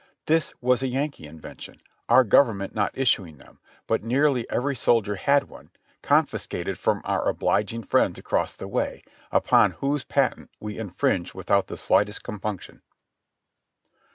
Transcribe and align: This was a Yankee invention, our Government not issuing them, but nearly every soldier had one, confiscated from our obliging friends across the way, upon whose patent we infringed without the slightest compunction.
This 0.25 0.55
was 0.61 0.81
a 0.81 0.87
Yankee 0.87 1.27
invention, 1.27 1.79
our 2.09 2.23
Government 2.23 2.73
not 2.73 2.89
issuing 2.95 3.37
them, 3.37 3.59
but 3.85 4.03
nearly 4.03 4.49
every 4.49 4.75
soldier 4.75 5.13
had 5.13 5.43
one, 5.43 5.69
confiscated 6.01 6.79
from 6.79 7.03
our 7.05 7.29
obliging 7.29 7.83
friends 7.83 8.17
across 8.17 8.55
the 8.55 8.67
way, 8.67 9.03
upon 9.31 9.73
whose 9.73 10.03
patent 10.03 10.49
we 10.59 10.79
infringed 10.79 11.35
without 11.35 11.67
the 11.67 11.77
slightest 11.77 12.23
compunction. 12.23 12.81